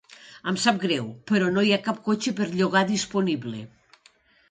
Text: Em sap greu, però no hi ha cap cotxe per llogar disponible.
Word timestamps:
Em 0.51 0.55
sap 0.63 0.79
greu, 0.85 1.11
però 1.33 1.51
no 1.59 1.65
hi 1.69 1.75
ha 1.77 1.81
cap 1.91 2.01
cotxe 2.09 2.35
per 2.43 2.51
llogar 2.57 2.85
disponible. 2.97 3.67